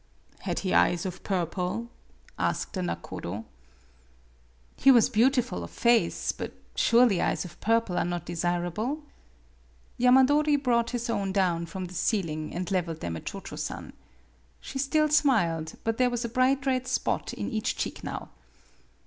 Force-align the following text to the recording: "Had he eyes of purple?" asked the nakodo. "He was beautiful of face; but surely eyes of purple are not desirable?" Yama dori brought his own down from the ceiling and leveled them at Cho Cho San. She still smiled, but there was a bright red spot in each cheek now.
"Had 0.49 0.61
he 0.61 0.73
eyes 0.73 1.05
of 1.05 1.21
purple?" 1.21 1.91
asked 2.49 2.73
the 2.73 2.81
nakodo. 2.81 3.45
"He 4.75 4.89
was 4.89 5.09
beautiful 5.11 5.63
of 5.63 5.69
face; 5.69 6.31
but 6.31 6.53
surely 6.73 7.21
eyes 7.21 7.45
of 7.45 7.61
purple 7.61 7.99
are 7.99 8.03
not 8.03 8.25
desirable?" 8.25 9.03
Yama 10.03 10.23
dori 10.23 10.55
brought 10.55 10.89
his 10.89 11.07
own 11.07 11.31
down 11.31 11.67
from 11.67 11.85
the 11.85 11.93
ceiling 11.93 12.51
and 12.51 12.71
leveled 12.71 13.01
them 13.01 13.15
at 13.15 13.25
Cho 13.27 13.41
Cho 13.41 13.55
San. 13.57 13.93
She 14.59 14.79
still 14.79 15.09
smiled, 15.09 15.73
but 15.83 15.99
there 15.99 16.09
was 16.09 16.25
a 16.25 16.29
bright 16.29 16.65
red 16.65 16.87
spot 16.87 17.31
in 17.33 17.51
each 17.51 17.77
cheek 17.77 18.03
now. 18.03 18.31